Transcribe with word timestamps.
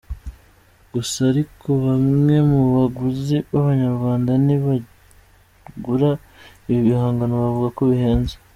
Gusa 0.93 1.17
ariko 1.31 1.67
bamwe 1.85 2.35
mu 2.51 2.61
baguzi 2.75 3.35
b’Abanyarwanda 3.51 4.31
ntibagura 4.43 6.09
ibi 6.69 6.81
bihangano 6.87 7.33
bavuga 7.43 7.69
ko 7.77 7.81
bihenze. 7.91 8.35